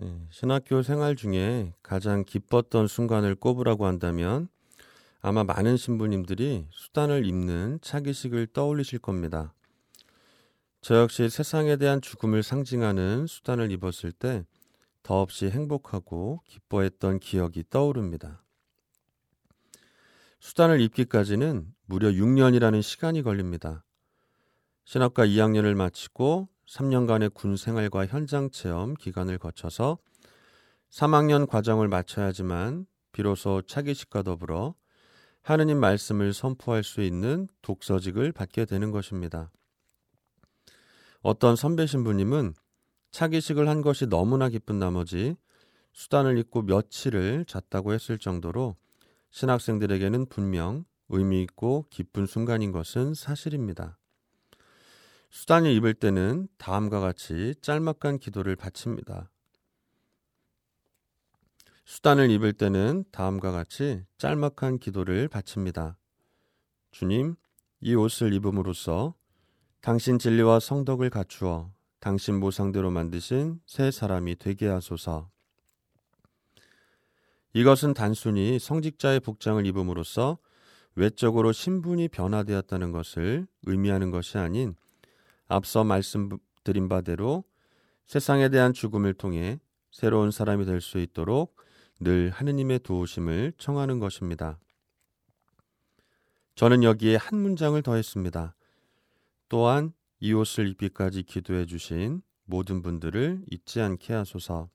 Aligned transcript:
네, 0.00 0.16
신학교 0.30 0.82
생활 0.82 1.16
중에 1.16 1.74
가장 1.82 2.22
기뻤던 2.24 2.86
순간을 2.86 3.34
꼽으라고 3.34 3.84
한다면 3.84 4.48
아마 5.20 5.42
많은 5.42 5.76
신부님들이 5.76 6.68
수단을 6.70 7.26
입는 7.26 7.80
차기식을 7.82 8.46
떠올리실 8.52 9.00
겁니다. 9.00 9.54
저 10.82 11.00
역시 11.00 11.28
세상에 11.28 11.74
대한 11.74 12.00
죽음을 12.00 12.44
상징하는 12.44 13.26
수단을 13.26 13.72
입었을 13.72 14.12
때 14.12 14.44
더없이 15.02 15.50
행복하고 15.50 16.42
기뻐했던 16.46 17.18
기억이 17.18 17.64
떠오릅니다. 17.68 18.44
수단을 20.38 20.80
입기까지는 20.80 21.74
무려 21.86 22.10
6년이라는 22.10 22.82
시간이 22.82 23.22
걸립니다. 23.22 23.84
신학과 24.84 25.26
2학년을 25.26 25.74
마치고 25.74 26.46
3년간의 26.68 27.32
군 27.32 27.56
생활과 27.56 28.06
현장 28.06 28.50
체험 28.50 28.94
기간을 28.94 29.38
거쳐서 29.38 29.98
3학년 30.90 31.48
과정을 31.48 31.88
마쳐야지만 31.88 32.86
비로소 33.12 33.62
차기식과 33.62 34.22
더불어 34.22 34.74
하느님 35.42 35.78
말씀을 35.80 36.34
선포할 36.34 36.84
수 36.84 37.00
있는 37.00 37.48
독서직을 37.62 38.32
받게 38.32 38.66
되는 38.66 38.90
것입니다. 38.90 39.50
어떤 41.22 41.56
선배 41.56 41.86
신부님은 41.86 42.54
차기식을 43.10 43.66
한 43.68 43.80
것이 43.80 44.06
너무나 44.06 44.50
기쁜 44.50 44.78
나머지 44.78 45.36
수단을 45.92 46.36
입고 46.38 46.62
며칠을 46.62 47.46
잤다고 47.46 47.94
했을 47.94 48.18
정도로 48.18 48.76
신학생들에게는 49.30 50.26
분명 50.26 50.84
의미 51.08 51.42
있고 51.42 51.86
기쁜 51.88 52.26
순간인 52.26 52.72
것은 52.72 53.14
사실입니다. 53.14 53.98
수단을 55.30 55.70
입을 55.72 55.94
때는 55.94 56.48
다음과 56.58 57.00
같이 57.00 57.54
짤막한 57.60 58.18
기도를 58.18 58.56
바칩니다. 58.56 59.30
수단을 61.84 62.30
입을 62.30 62.52
때는 62.52 63.04
다음과 63.12 63.52
같이 63.52 64.04
짤막한 64.18 64.78
기도를 64.78 65.28
바칩니다. 65.28 65.96
주님, 66.90 67.36
이 67.80 67.94
옷을 67.94 68.32
입음으로써 68.32 69.14
당신 69.80 70.18
진리와 70.18 70.60
성덕을 70.60 71.10
갖추어 71.10 71.72
당신 72.00 72.38
모상대로 72.38 72.90
만드신 72.90 73.60
새 73.66 73.90
사람이 73.90 74.36
되게 74.36 74.66
하소서. 74.66 75.30
이것은 77.54 77.94
단순히 77.94 78.58
성직자의 78.58 79.20
복장을 79.20 79.64
입음으로써 79.64 80.38
외적으로 80.94 81.52
신분이 81.52 82.08
변화되었다는 82.08 82.92
것을 82.92 83.46
의미하는 83.62 84.10
것이 84.10 84.36
아닌 84.36 84.74
앞서 85.48 85.84
말씀드린 85.84 86.88
바대로 86.88 87.44
세상에 88.06 88.48
대한 88.48 88.72
죽음을 88.72 89.14
통해 89.14 89.58
새로운 89.90 90.30
사람이 90.30 90.64
될 90.66 90.80
수 90.80 90.98
있도록 90.98 91.56
늘 92.00 92.30
하느님의 92.30 92.80
도우심을 92.80 93.54
청하는 93.58 93.98
것입니다. 93.98 94.58
저는 96.54 96.82
여기에 96.82 97.16
한 97.16 97.38
문장을 97.38 97.80
더했습니다. 97.82 98.54
또한 99.48 99.92
이 100.20 100.32
옷을 100.32 100.68
입기까지 100.68 101.22
기도해 101.22 101.66
주신 101.66 102.22
모든 102.44 102.82
분들을 102.82 103.44
잊지 103.50 103.80
않게 103.80 104.12
하소서. 104.12 104.68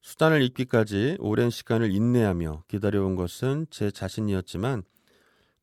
수단을 0.00 0.42
입기까지 0.42 1.16
오랜 1.18 1.50
시간을 1.50 1.92
인내하며 1.92 2.64
기다려온 2.68 3.16
것은 3.16 3.66
제 3.70 3.90
자신이었지만 3.90 4.84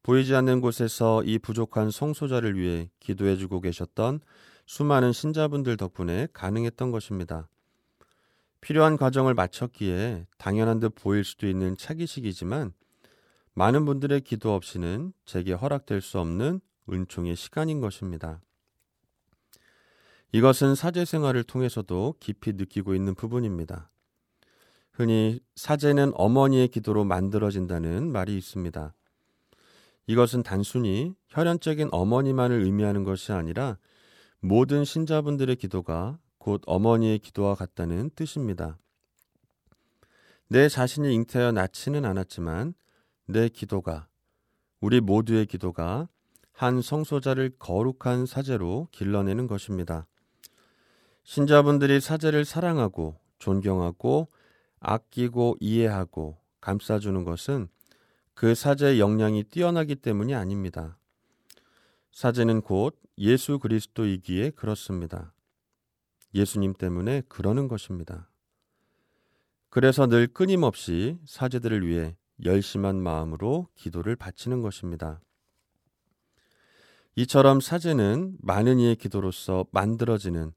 보이지 0.06 0.36
않는 0.36 0.62
곳에서 0.62 1.24
이 1.24 1.40
부족한 1.40 1.90
성소자를 1.90 2.60
위해 2.60 2.92
기도해 3.00 3.38
주고 3.38 3.60
계셨던 3.60 4.20
수많은 4.68 5.12
신자분들 5.12 5.78
덕분에 5.78 6.28
가능했던 6.32 6.92
것입니다. 6.92 7.50
필요한 8.62 8.98
과정을 8.98 9.34
마쳤기에 9.34 10.28
당연한 10.38 10.80
듯 10.80 10.94
보일 10.94 11.24
수도 11.24 11.48
있는 11.48 11.76
차기식이지만 11.76 12.74
많은 13.56 13.86
분들의 13.86 14.22
기도 14.22 14.54
없이는 14.54 15.12
제게 15.26 15.54
허락될 15.54 16.02
수 16.02 16.20
없는 16.20 16.62
은총의 16.88 17.36
시간인 17.36 17.82
것입니다. 17.82 18.44
이것은 20.34 20.76
사제 20.76 21.04
생활을 21.04 21.44
통해서도 21.44 22.14
깊이 22.20 22.54
느끼고 22.54 22.94
있는 22.94 23.16
부분입니다. 23.16 23.90
흔히 24.92 25.40
사제는 25.56 26.12
어머니의 26.14 26.68
기도로 26.68 27.06
만들어진다는 27.06 28.12
말이 28.12 28.38
있습니다. 28.38 28.94
이것은 30.08 30.44
단순히 30.44 31.14
혈연적인 31.30 31.90
어머니만을 31.92 32.62
의미하는 32.62 33.04
것이 33.04 33.32
아니라 33.32 33.78
모든 34.40 34.86
신자분들의 34.86 35.56
기도가 35.56 36.20
곧 36.38 36.62
어머니의 36.68 37.20
기도와 37.20 37.56
같다는 37.56 38.12
뜻입니다. 38.16 38.78
내 40.48 40.70
자신이 40.70 41.14
잉태하여 41.14 41.52
낳지는 41.54 42.06
않았지만 42.06 42.76
내 43.26 43.50
기도가 43.50 44.08
우리 44.80 45.02
모두의 45.02 45.48
기도가 45.48 46.08
한 46.52 46.82
성소자를 46.82 47.56
거룩한 47.58 48.28
사제로 48.28 48.88
길러내는 48.92 49.48
것입니다. 49.48 50.06
신자분들이 51.24 52.00
사제를 52.00 52.46
사랑하고 52.46 53.20
존경하고 53.40 54.30
아끼고 54.80 55.58
이해하고 55.60 56.38
감싸주는 56.62 57.24
것은 57.24 57.68
그 58.36 58.54
사제의 58.54 59.00
역량이 59.00 59.46
뛰어나기 59.46 59.96
때문이 59.96 60.36
아닙니다. 60.36 60.98
사제는 62.12 62.62
곧 62.62 63.00
예수 63.18 63.60
그리스도이기에 63.60 64.52
그렇습니다. 64.52 65.34
예수님 66.34 66.74
때문에 66.74 67.24
그러는 67.30 67.70
것입니다. 67.70 68.30
그래서 69.70 70.06
늘 70.08 70.28
끊임없이 70.28 71.18
사제들을 71.26 71.88
위해 71.88 72.18
열심한 72.44 73.02
마음으로 73.02 73.70
기도를 73.76 74.18
바치는 74.18 74.62
것입니다. 74.62 75.22
이처럼 77.16 77.62
사제는 77.62 78.38
많은 78.42 78.80
이의 78.80 78.98
기도로서 78.98 79.66
만들어지는 79.72 80.52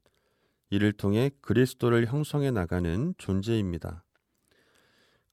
이를 0.69 0.91
통해 0.91 1.31
그리스도를 1.39 2.07
형성해 2.07 2.51
나가는 2.51 3.13
존재입니다. 3.17 4.03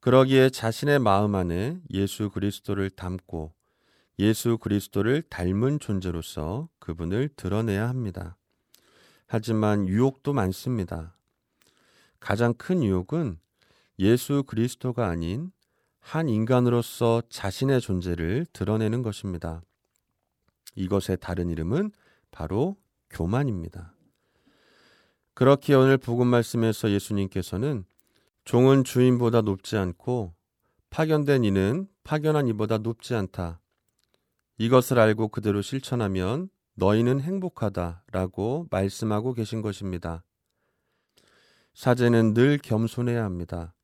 그러기에 0.01 0.51
자신의 0.51 0.99
마음 1.01 1.35
안에 1.35 1.81
예수 1.91 2.31
그리스도를 2.31 2.91
담고 2.91 3.53
예수 4.19 4.59
그리스도를 4.59 5.23
닮은 5.23 5.81
존재로서 5.81 6.69
그분을 6.79 7.29
드러내야 7.37 7.89
합니다. 7.89 8.37
하지만 9.27 9.89
유혹도 9.89 10.33
많습니다. 10.33 11.17
가장 12.21 12.55
큰 12.55 12.83
유혹은 12.83 13.39
예수 13.99 14.43
그리스도가 14.45 15.09
아닌 15.09 15.51
한 16.01 16.29
인간으로서 16.29 17.23
자신의 17.29 17.81
존재를 17.81 18.47
드러내는 18.53 19.03
것입니다. 19.03 19.63
이것의 20.77 21.19
다른 21.21 21.51
이름은 21.51 21.91
바로 22.31 22.77
교만입니다. 23.11 23.93
그렇게 25.35 25.75
오늘 25.75 25.99
복음 25.99 26.29
말씀에서 26.29 26.91
예수님께서는 26.91 27.85
종은 28.47 28.85
주인보다 28.85 29.41
높지 29.41 29.77
않고 29.77 30.33
파견된 30.91 31.43
이는 31.43 31.89
파견한 32.05 32.47
이보다 32.47 32.79
높지 32.79 33.17
않다. 33.17 33.61
이것을 34.59 35.01
알고 35.01 35.29
그대로 35.29 35.63
실천하면 35.63 36.49
너희는 36.75 37.21
행복하다 37.21 38.05
라고 38.13 38.69
말씀하고 38.71 39.35
계신 39.35 39.63
것입니다. 39.63 40.23
사제는 41.75 42.35
늘 42.35 42.59
겸손해야 42.59 43.25
합니다. 43.25 43.75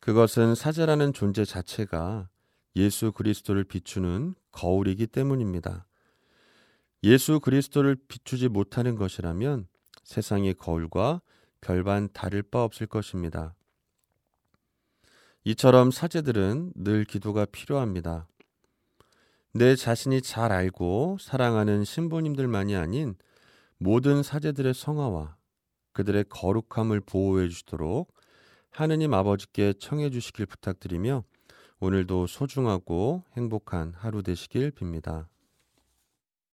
그것은 0.00 0.54
사제라는 0.54 1.14
존재 1.14 1.46
자체가 1.46 2.28
예수 2.76 3.12
그리스도를 3.12 3.64
비추는 3.64 4.34
거울이기 4.52 5.06
때문입니다. 5.06 5.86
예수 7.02 7.40
그리스도를 7.40 7.96
비추지 8.08 8.48
못하는 8.48 8.94
것이라면 8.94 9.68
세상의 10.02 10.54
거울과 10.54 11.22
별반 11.64 12.08
다를 12.12 12.42
바 12.42 12.62
없을 12.62 12.86
것입니다. 12.86 13.54
이처럼 15.44 15.90
사제들은 15.90 16.72
늘 16.76 17.04
기도가 17.04 17.46
필요합니다. 17.46 18.28
내 19.52 19.74
자신이 19.74 20.20
잘 20.20 20.52
알고 20.52 21.16
사랑하는 21.20 21.84
신부님들만이 21.84 22.76
아닌 22.76 23.14
모든 23.78 24.22
사제들의 24.22 24.74
성화와 24.74 25.36
그들의 25.92 26.26
거룩함을 26.28 27.00
보호해 27.00 27.48
주시도록 27.48 28.12
하느님 28.70 29.14
아버지께 29.14 29.74
청해 29.78 30.10
주시길 30.10 30.46
부탁드리며 30.46 31.24
오늘도 31.80 32.26
소중하고 32.26 33.24
행복한 33.36 33.94
하루 33.96 34.22
되시길 34.22 34.72
빕니다. 34.72 35.26